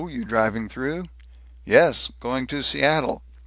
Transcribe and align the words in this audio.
You 0.09 0.25
driving 0.25 0.67
through?" 0.67 1.05
"Yes. 1.63 2.11
Going 2.19 2.47
to 2.47 2.63
Seattle." 2.63 3.21